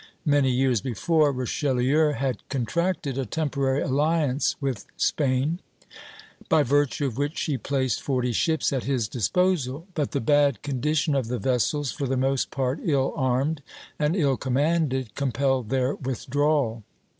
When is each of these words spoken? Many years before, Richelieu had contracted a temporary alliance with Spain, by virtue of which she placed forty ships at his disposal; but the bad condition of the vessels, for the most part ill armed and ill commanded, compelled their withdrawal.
Many 0.25 0.49
years 0.49 0.81
before, 0.81 1.31
Richelieu 1.31 2.13
had 2.13 2.39
contracted 2.49 3.19
a 3.19 3.25
temporary 3.27 3.83
alliance 3.83 4.55
with 4.59 4.87
Spain, 4.97 5.59
by 6.49 6.63
virtue 6.63 7.05
of 7.05 7.19
which 7.19 7.37
she 7.37 7.55
placed 7.55 8.01
forty 8.01 8.31
ships 8.31 8.73
at 8.73 8.85
his 8.85 9.07
disposal; 9.07 9.85
but 9.93 10.09
the 10.09 10.19
bad 10.19 10.63
condition 10.63 11.13
of 11.13 11.27
the 11.27 11.37
vessels, 11.37 11.91
for 11.91 12.07
the 12.07 12.17
most 12.17 12.49
part 12.49 12.79
ill 12.83 13.13
armed 13.15 13.61
and 13.99 14.15
ill 14.15 14.37
commanded, 14.37 15.13
compelled 15.13 15.69
their 15.69 15.93
withdrawal. 15.93 16.81